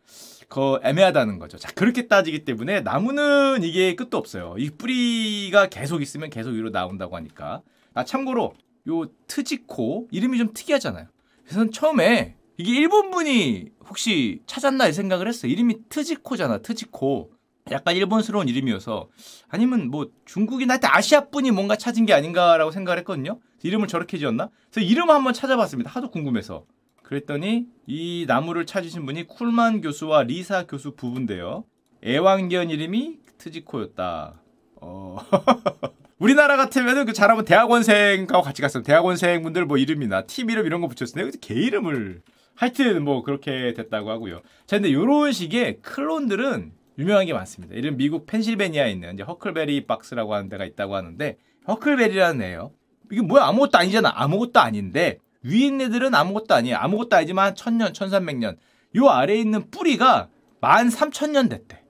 [0.49, 1.57] 그 애매하다는 거죠.
[1.57, 4.55] 자 그렇게 따지기 때문에 나무는 이게 끝도 없어요.
[4.57, 7.61] 이 뿌리가 계속 있으면 계속 위로 나온다고 하니까.
[7.93, 8.53] 아 참고로
[8.89, 11.07] 요 트지코 이름이 좀 특이하잖아요.
[11.45, 15.51] 그래서 처음에 이게 일본 분이 혹시 찾았나 이 생각을 했어요.
[15.51, 16.59] 이름이 트지코잖아.
[16.59, 17.31] 트지코.
[17.71, 19.09] 약간 일본스러운 이름이어서
[19.49, 23.39] 아니면 뭐 중국이나 하여튼 아시아 분이 뭔가 찾은 게 아닌가라고 생각을 했거든요.
[23.63, 24.49] 이름을 저렇게 지었나?
[24.71, 25.89] 그래서 이름 한번 찾아봤습니다.
[25.89, 26.65] 하도 궁금해서.
[27.03, 31.63] 그랬더니 이 나무를 찾으신 분이 쿨만 교수와 리사 교수 부부인데요.
[32.03, 34.41] 애완견 이름이 트지코였다.
[34.81, 35.17] 어.
[36.19, 41.31] 우리나라 같으면은 그 잘하면 대학원생하고 같이 갔으면 대학원생분들 뭐 이름이나 팀 이름 이런 거 붙였으면
[41.41, 42.21] 개 이름을
[42.55, 44.41] 하여튼 뭐 그렇게 됐다고 하고요.
[44.65, 47.75] 자, 근데 요런 식의 클론들은 유명한 게 많습니다.
[47.75, 52.71] 이런 미국 펜실베니아에 있는 이제 허클베리 박스라고 하는 데가 있다고 하는데 허클베리라는 애요.
[53.11, 54.11] 이게 뭐야 아무것도 아니잖아.
[54.15, 56.77] 아무것도 아닌데 위에 있는 애들은 아무것도 아니에요.
[56.77, 58.57] 아무것도 아니지만 천년, 천삼백년.
[58.95, 60.29] 요 아래에 있는 뿌리가
[60.59, 61.83] 만 삼천년 됐대.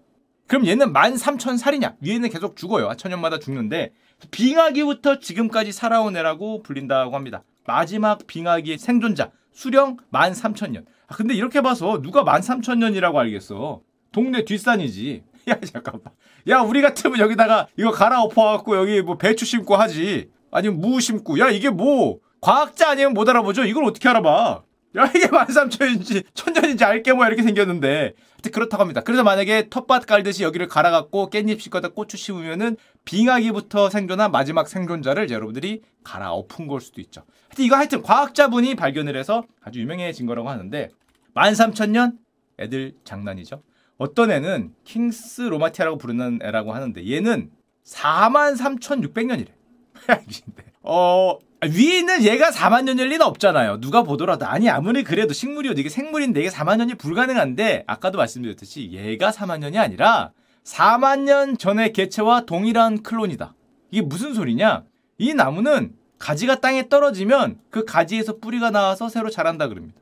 [0.47, 1.95] 그럼 얘는 만 삼천 살이냐?
[2.01, 2.93] 위에는 계속 죽어요.
[2.97, 3.93] 천년마다 죽는데
[4.31, 7.43] 빙하기부터 지금까지 살아온 애라고 불린다고 합니다.
[7.65, 10.85] 마지막 빙하기의 생존자 수령 만 삼천 년.
[11.07, 13.81] 아, 근데 이렇게 봐서 누가 만 삼천 년이라고 알겠어?
[14.17, 15.21] 동네 뒷산이지.
[15.47, 16.11] 야 잠깐만.
[16.49, 20.31] 야 우리 같으면 여기다가 이거 갈아엎어갖고 여기 뭐 배추 심고 하지.
[20.49, 21.37] 아니면 무 심고.
[21.37, 23.63] 야 이게 뭐 과학자 아니면 못 알아보죠.
[23.65, 24.63] 이걸 어떻게 알아봐?
[24.97, 29.01] 야 이게 만삼천인지 천년인지 알게 뭐야 이렇게 생겼는데 하여튼 그렇다고 합니다.
[29.01, 32.75] 그래서 만약에 텃밭 깔듯이 여기를 갈아갖고 깻잎 심거다 고추 심으면은
[33.05, 37.21] 빙하기부터 생존한 마지막 생존자를 여러분들이 갈아 엎은 걸 수도 있죠.
[37.49, 40.89] 하여튼 이거 하여튼 과학자분이 발견을 해서 아주 유명해진 거라고 하는데
[41.35, 42.17] 만 삼천 년
[42.59, 43.61] 애들 장난이죠.
[43.97, 47.51] 어떤 애는 킹스 로마티아라고 부르는 애라고 하는데 얘는
[47.83, 49.47] 4만 3,600년이래.
[50.83, 53.79] 어, 위에 있는 얘가 4만 년일 리는 없잖아요.
[53.81, 54.45] 누가 보더라도.
[54.45, 59.77] 아니, 아무리 그래도 식물이어도 이게 생물인데 이게 4만 년이 불가능한데, 아까도 말씀드렸듯이 얘가 4만 년이
[59.77, 60.31] 아니라
[60.63, 63.55] 4만 년 전의 개체와 동일한 클론이다.
[63.91, 64.83] 이게 무슨 소리냐?
[65.17, 69.99] 이 나무는 가지가 땅에 떨어지면 그 가지에서 뿌리가 나와서 새로 자란다 그럽니다.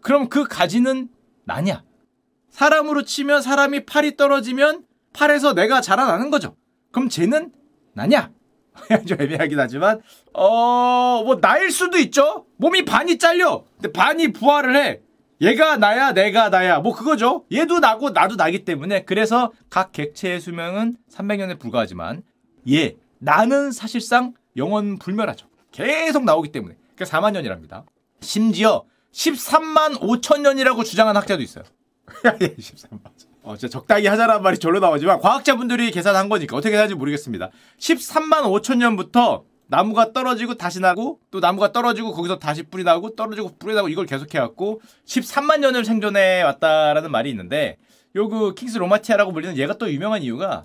[0.00, 1.08] 그럼 그 가지는
[1.44, 1.82] 나냐?
[2.50, 6.56] 사람으로 치면 사람이 팔이 떨어지면 팔에서 내가 자라나는 거죠.
[6.92, 7.52] 그럼 쟤는
[7.94, 8.30] 나냐?
[9.06, 10.00] 좀 애매하긴 하지만
[10.32, 12.46] 어 뭐 나일 수도 있죠.
[12.56, 13.64] 몸이 반이 잘려.
[13.76, 15.00] 근데 반이 부활을 해.
[15.42, 17.44] 얘가 나야 내가 나야 뭐 그거죠.
[17.52, 22.22] 얘도 나고 나도 나기 때문에 그래서 각 객체의 수명은 300년에 불과하지만
[22.70, 25.46] 얘 나는 사실상 영원 불멸하죠.
[25.72, 26.76] 계속 나오기 때문에.
[26.94, 27.84] 그러니까 4만 년이랍니다.
[28.20, 31.64] 심지어 13만 5천 년이라고 주장한 학자도 있어요.
[32.58, 33.00] 13만.
[33.42, 37.50] 어, 진짜 적당히 하자라는 말이 절로 나오지만 과학자분들이 계산한 거니까 어떻게 하는지 모르겠습니다.
[37.78, 43.56] 13만 5천 년부터 나무가 떨어지고 다시 나고 또 나무가 떨어지고 거기서 다시 뿌리 나고 떨어지고
[43.58, 47.76] 뿌리 나고 이걸 계속해 왔고 13만 년을 생존해 왔다라는 말이 있는데
[48.16, 50.64] 요 그 킹스 로마티아라고 불리는 얘가 또 유명한 이유가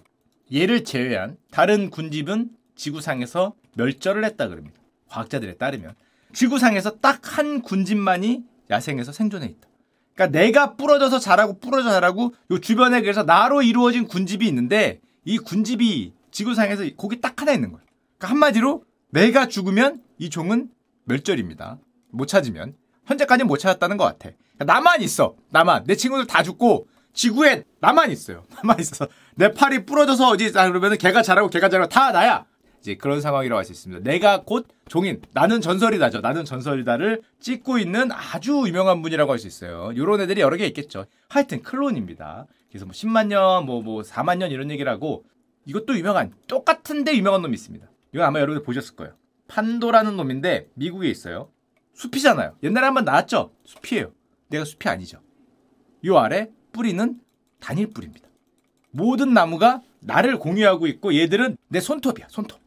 [0.54, 4.76] 얘를 제외한 다른 군집은 지구상에서 멸절을 했다 그럽니다.
[5.10, 5.94] 과학자들에 따르면
[6.34, 9.68] 지구상에서 딱 한 군집만이 야생에서 생존해 있다.
[10.15, 16.13] 그러니까 내가 부러져서 자라고 부러져 자라고 요 주변에 그래서 나로 이루어진 군집이 있는데 이 군집이
[16.32, 17.86] 지구상에서 거기 딱 하나 있는 거예요.
[18.17, 20.69] 그러니까 한마디로 내가 죽으면 이 종은
[21.04, 21.78] 멸절입니다.
[22.12, 22.75] 못 찾으면
[23.06, 24.30] 현재까지는 못 찾았다는 것 같아.
[24.56, 25.36] 그러니까 나만 있어.
[25.49, 28.43] 나만 내 친구들 다 죽고 지구에 나만 있어요.
[28.56, 32.45] 나만 있어서 내 팔이 부러져서 어디 그러면은 걔가 자라고 걔가 자라고 다 나야.
[32.86, 34.04] 이제 그런 상황이라고 할 수 있습니다.
[34.04, 36.21] 내가 곧 종인, 나는 전설이다죠.
[36.21, 39.91] 나는 전설이다를 찍고 있는 아주 유명한 분이라고 할 수 있어요.
[39.95, 41.06] 이런 애들이 여러 개 있겠죠.
[41.28, 42.45] 하여튼 클론입니다.
[42.69, 45.26] 그래서 뭐 10만 년, 뭐, 뭐 4만 년 이런 얘기를 하고
[45.65, 47.88] 이것도 유명한, 똑같은데 유명한 놈이 있습니다.
[48.13, 49.13] 이거 아마 여러분들 보셨을 거예요.
[49.48, 51.50] 판도라는 놈인데 미국에 있어요.
[51.95, 52.58] 숲이잖아요.
[52.62, 53.52] 옛날에 한번 나왔죠?
[53.63, 54.12] 숲이에요.
[54.50, 55.21] 내가 숲이 아니죠.
[56.06, 57.19] 요 아래 뿌리는
[57.60, 58.28] 단일 뿌리입니다.
[58.91, 62.64] 모든 나무가 나를 공유하고 있고 얘들은 내 손톱이야, 손톱.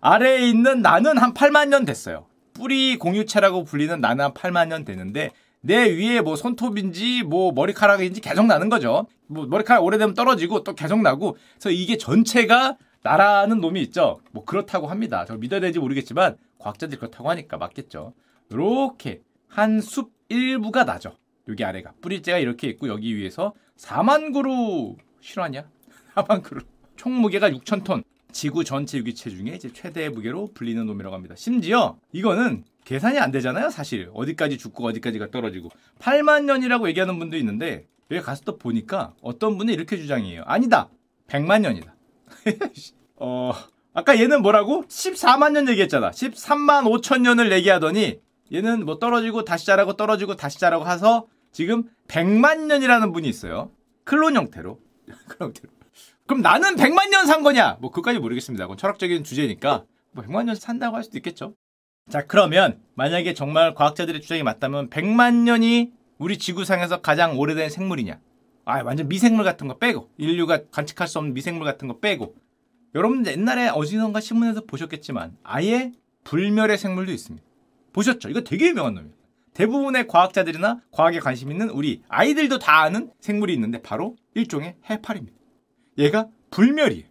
[0.00, 2.26] 아래에 있는 나는 한 8만 년 됐어요.
[2.54, 5.30] 뿌리 공유체라고 불리는 나는 한 8만 년 되는데
[5.60, 9.06] 내 위에 뭐 손톱인지 뭐 머리카락인지 계속 나는 거죠.
[9.26, 14.20] 뭐 머리카락 오래되면 떨어지고 또 계속 나고 그래서 이게 전체가 나라는 놈이 있죠.
[14.30, 15.24] 뭐 그렇다고 합니다.
[15.26, 18.12] 저 믿어야 될지 모르겠지만 과학자들이 그렇다고 하니까 맞겠죠.
[18.50, 21.16] 이렇게 한 숲 일부가 나죠.
[21.48, 25.64] 여기 아래가 뿌리째가 이렇게 있고 여기 위에서 4만 그루 실화냐?
[26.14, 26.60] 4만 그루
[26.96, 28.04] 총 무게가 6천 톤.
[28.32, 31.34] 지구 전체 유기체 중에 이제 최대 무게로 불리는 놈이라고 합니다.
[31.36, 34.10] 심지어 이거는 계산이 안 되잖아요, 사실.
[34.14, 35.70] 어디까지 죽고 어디까지가 떨어지고.
[35.98, 40.42] 8만 년이라고 얘기하는 분도 있는데 여기 가서 또 보니까 어떤 분은 이렇게 주장해요.
[40.46, 40.88] 아니다.
[41.28, 41.94] 100만 년이다.
[43.16, 43.52] 어,
[43.92, 44.84] 아까 얘는 뭐라고?
[44.84, 46.10] 14만 년 얘기했잖아.
[46.10, 48.20] 13만 5천 년을 얘기하더니
[48.52, 53.70] 얘는 뭐 떨어지고 다시 자라고 떨어지고 다시 자라고 해서 지금 100만 년이라는 분이 있어요.
[54.04, 54.78] 클론 형태로.
[55.28, 55.77] 클론 형태로.
[56.28, 57.78] 그럼 나는 100만 년 산 거냐?
[57.80, 58.64] 뭐 그까지 모르겠습니다.
[58.66, 61.54] 그건 철학적인 주제니까 뭐 100만 년 산다고 할 수도 있겠죠.
[62.10, 68.20] 자, 그러면 만약에 정말 과학자들의 주장이 맞다면 100만 년이 우리 지구상에서 가장 오래된 생물이냐?
[68.66, 72.34] 아, 완전 미생물 같은 거 빼고 인류가 관측할 수 없는 미생물 같은 거 빼고
[72.94, 75.92] 여러분 옛날에 어디선가 신문에서 보셨겠지만 아예
[76.24, 77.46] 불멸의 생물도 있습니다.
[77.94, 78.28] 보셨죠?
[78.28, 79.12] 이거 되게 유명한 놈이에요.
[79.54, 85.37] 대부분의 과학자들이나 과학에 관심 있는 우리 아이들도 다 아는 생물이 있는데 바로 일종의 해파리입니다.
[85.98, 87.04] 얘가 불멸이에요.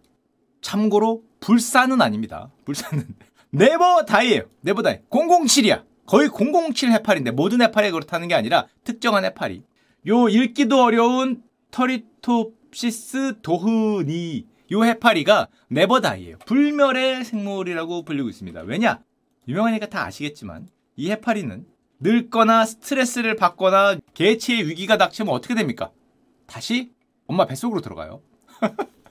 [0.60, 2.50] 참고로 불사는 아닙니다.
[2.64, 3.04] 불사는
[3.50, 4.42] never die에요.
[4.62, 4.98] never die.
[5.10, 5.84] 007이야.
[6.06, 9.62] 거의 007 해파리인데 모든 해파리가 그렇다는 게 아니라 특정한 해파리.
[10.08, 16.38] 요 읽기도 어려운 Turritopsis dohrnii 요 해파리가 never die예요.
[16.46, 18.62] 불멸의 생물이라고 불리고 있습니다.
[18.62, 19.02] 왜냐?
[19.46, 21.66] 유명하니까 다 아시겠지만 이 해파리는
[22.00, 25.90] 늙거나 스트레스를 받거나 개체의 위기가 닥치면 어떻게 됩니까?
[26.46, 26.92] 다시
[27.26, 28.22] 엄마 뱃속으로 들어가요.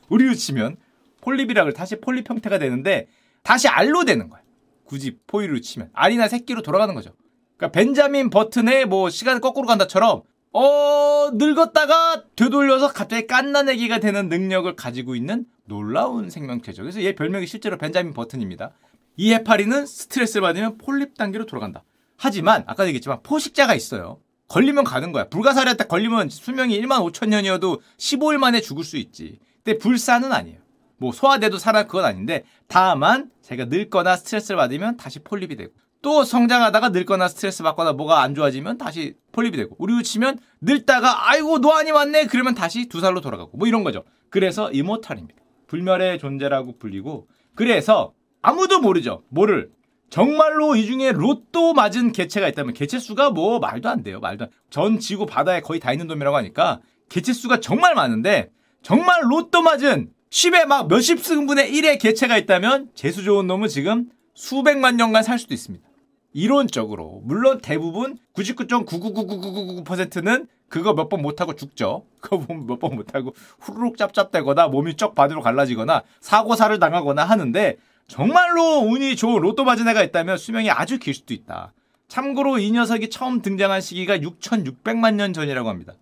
[0.10, 0.78] 우리로 치면
[1.22, 3.08] 폴립이라고 다시 폴립 형태가 되는데
[3.44, 4.42] 다시 알로 되는 거야.
[4.86, 7.12] 굳이 포유로 치면 알이나 새끼로 돌아가는 거죠.
[7.58, 10.22] 그러니까 벤자민 버튼의 뭐 시간을 거꾸로 간다처럼
[10.54, 16.84] 어 늙었다가 되돌려서 갑자기 깐나내기가 되는 능력을 가지고 있는 놀라운 생명체죠.
[16.84, 18.72] 그래서 얘 별명이 실제로 벤자민 버튼입니다.
[19.18, 21.84] 이 해파리는 스트레스를 받으면 폴립 단계로 돌아간다.
[22.16, 24.20] 하지만 아까 얘기했지만 포식자가 있어요.
[24.48, 25.28] 걸리면 가는 거야.
[25.28, 29.40] 불가사리한테 걸리면 수명이 1만 5천 년이어도 15일 만에 죽을 수 있지.
[29.64, 30.60] 근데 불사는 아니에요.
[30.98, 36.90] 뭐 소화돼도 살아 그건 아닌데 다만 자기가 늙거나 스트레스를 받으면 다시 폴립이 되고 또 성장하다가
[36.90, 42.28] 늙거나 스트레스 받거나 뭐가 안 좋아지면 다시 폴립이 되고 우리로 치면 늙다가 아이고 노안이 왔네
[42.28, 44.04] 그러면 다시 두 살로 돌아가고 뭐 이런 거죠.
[44.30, 45.40] 그래서 이모탈입니다.
[45.68, 49.24] 불멸의 존재라고 불리고 그래서 아무도 모르죠.
[49.30, 49.70] 뭐를
[50.10, 54.20] 정말로 이 중에 로또 맞은 개체가 있다면 개체 수가 뭐 말도 안 돼요.
[54.20, 54.52] 말도 안.
[54.70, 60.12] 전 지구 바다에 거의 다 있는 놈이라고 하니까 개체 수가 정말 많은데 정말 로또 맞은
[60.30, 65.54] 10에 막 몇십 승분의 1의 개체가 있다면 재수 좋은 놈은 지금 수백만 년간 살 수도
[65.54, 65.86] 있습니다.
[66.34, 72.06] 이론적으로 물론 대부분 99.9999999%는 그거 몇 번 못하고 죽죠.
[72.20, 79.16] 그거 몇 번 못하고 후루룩 짭짭대거나 몸이 쩍 바디로 갈라지거나 사고사를 당하거나 하는데 정말로 운이
[79.16, 81.74] 좋은 로또 맞은 애가 있다면 수명이 아주 길 수도 있다.
[82.08, 85.94] 참고로 이 녀석이 처음 등장한 시기가 6,600만 년 전이라고 합니다.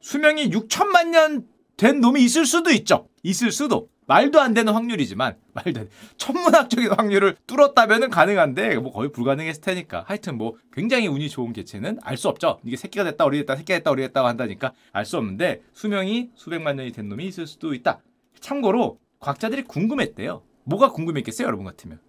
[0.00, 3.08] 수명이 6천만 년 된 놈이 있을 수도 있죠.
[3.22, 3.88] 있을 수도.
[4.06, 5.92] 말도 안 되는 확률이지만 말도 안 돼.
[6.16, 12.16] 천문학적인 확률을 뚫었다면은 가능한데 뭐 거의 불가능했을 테니까 하여튼 뭐 굉장히 운이 좋은 개체는 알
[12.16, 15.62] 수 없죠 이게 새끼가 됐다 어리 됐다 새끼가 됐다 어리 됐다고 한다니까 알 수 없는데
[15.72, 17.98] 수명이 수백만 년이 된 놈이 있을 수도 있다
[18.40, 22.00] 참고로 과학자들이 궁금했대요 뭐가 궁금했겠어요 여러분 같으면?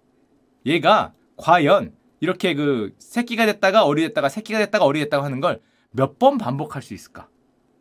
[0.65, 6.19] 얘가 과연 이렇게 그 새끼가 됐다가 어리 됐다가 새끼가 됐다가 어리 됐다고 하는 걸 몇
[6.19, 7.27] 번 반복할 수 있을까?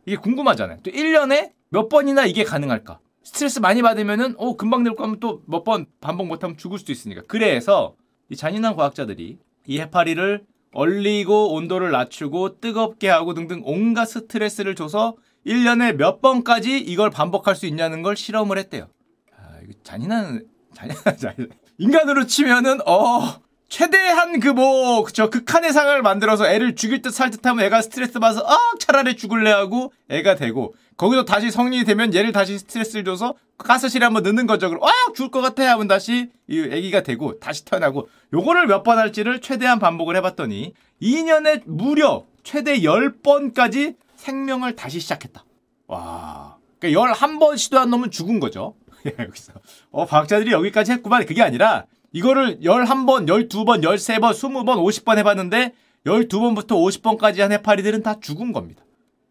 [0.05, 0.79] 이게 궁금하잖아요.
[0.81, 2.99] 또 1년에 몇 번이나 이게 가능할까?
[3.23, 7.21] 스트레스 많이 받으면은 어 금방 늙고 하면 또 몇 번 반복 못하면 죽을 수도 있으니까.
[7.27, 7.95] 그래서
[8.29, 9.37] 이 잔인한 과학자들이
[9.67, 17.09] 이 해파리를 얼리고 온도를 낮추고 뜨겁게 하고 등등 온갖 스트레스를 줘서 1년에 몇 번까지 이걸
[17.09, 18.87] 반복할 수 있냐는 걸 실험을 했대요.
[19.35, 20.45] 아, 이거 잔인한
[20.77, 21.49] 잔인한 잔인.
[21.79, 28.19] 인간으로 치면은 어 최대한 그뭐저 극한의 상황을 만들어서 애를 죽일 듯 살 듯하면 애가 스트레스
[28.19, 33.35] 받아서 아 차라리 죽을래 하고 애가 되고 거기서 다시 성인이 되면 얘를 다시 스트레스를 줘서
[33.57, 34.69] 가스실에 한번 넣는 거죠.
[34.69, 38.97] 그럼 아 죽을 것 같아 하면 다시 이 애기가 되고 다시 태어나고 요거를 몇 번
[38.99, 45.43] 할지를 최대한 반복을 해봤더니 2년에 무려 최대 10번까지 생명을 다시 시작했다.
[45.87, 46.55] 와.
[46.79, 48.75] 그러니까 11번 시도한 놈은 죽은 거죠.
[49.05, 49.53] 여기서.
[49.91, 51.25] 어, 과학자들이 여기까지 했구만.
[51.25, 55.73] 그게 아니라 이거를 11번, 12번, 13번, 20번, 50번 해봤는데
[56.05, 58.83] 12번부터 50번까지 한 해파리들은 다 죽은 겁니다.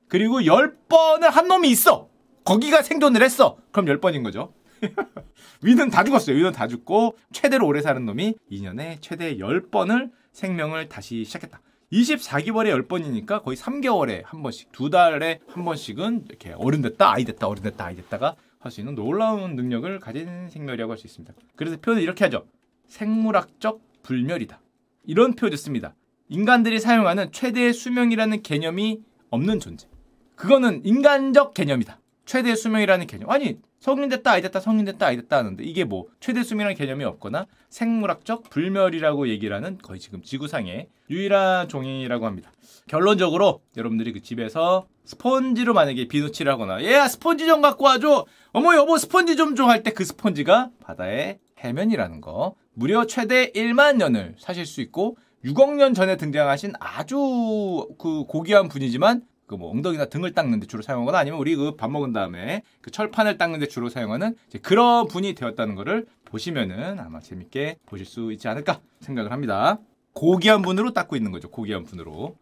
[0.09, 2.09] 그리고 10번을 한 놈이 있어.
[2.44, 3.57] 거기가 생존을 했어.
[3.72, 4.52] 그럼 10번인 거죠.
[5.62, 6.37] 위는 다 죽었어요.
[6.37, 11.61] 위는 다 죽고 최대로 오래 사는 놈이 2년에 최대 10번을 생명을 다시 시작했다.
[11.92, 17.46] 24개월에 10번이니까 거의 3개월에 한 번씩, 두 달에 한 번씩은 이렇게 어른 됐다, 아이 됐다,
[17.46, 18.35] 어른 됐다, 아이 됐다가
[18.66, 21.35] 할 수 있는 놀라운 능력을 가진 생멸이라고 할 수 있습니다.
[21.57, 22.46] 그래서 표현을 이렇게 하죠.
[22.88, 24.61] 생물학적 불멸이다.
[25.05, 25.94] 이런 표현을 씁니다.
[26.29, 29.88] 인간들이 사용하는 최대의 수명이라는 개념이 없는 존재.
[30.35, 32.00] 그거는 인간적 개념이다.
[32.24, 33.31] 최대 수명이라는 개념.
[33.31, 37.04] 아니, 성인 됐다, 아이 됐다, 성인 됐다, 아이 됐다 하는데 이게 뭐 최대 수명이라는 개념이
[37.04, 42.50] 없거나 생물학적 불멸이라고 얘기를 하는 거의 지금 지구상의 유일한 종이라고 합니다.
[42.88, 48.26] 결론적으로 여러분들이 그 집에서 스펀지로 만약에 비누칠을 하거나 얘야 스펀지 좀 갖고 와줘!
[48.52, 49.64] 어머 여보 스펀지 좀 줘!
[49.66, 52.54] 할 때 그 스펀지가 바다의 해면이라는 거.
[52.74, 59.22] 무려 최대 1만 년을 사실 수 있고 6억 년 전에 등장하신 아주 그 고귀한 분이지만
[59.46, 63.38] 그 뭐 엉덩이나 등을 닦는데 주로 사용하거나 아니면 우리 그 밥 먹은 다음에 그 철판을
[63.38, 69.30] 닦는데 주로 사용하는 그런 분이 되었다는 거를 보시면은 아마 재밌게 보실 수 있지 않을까 생각을
[69.32, 69.78] 합니다.
[70.14, 71.48] 고귀한 분으로 닦고 있는 거죠.
[71.50, 72.37] 고귀한 분으로.